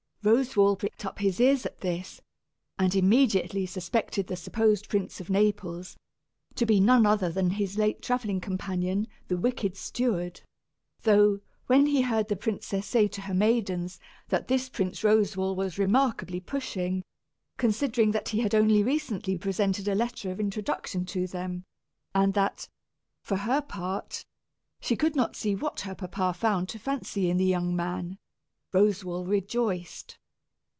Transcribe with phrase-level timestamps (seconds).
[0.23, 2.21] Roswal pricked up his ears at this,
[2.77, 5.97] and immediately suspected the supposed Prince of Naples
[6.53, 10.41] to be none other than his late travelling companion, the wicked steward;
[11.01, 15.79] though, when he heard the princess say to her maidens that this Prince Roswal was
[15.79, 17.03] remarkably pushing,
[17.57, 21.65] considering that he had only recently presented a letter of introduction to them,
[22.13, 22.67] and that,
[23.23, 24.23] for her part,
[24.79, 28.19] she could not see what her papa found to fancy in the young man,
[28.73, 30.17] Roswal rejoiced.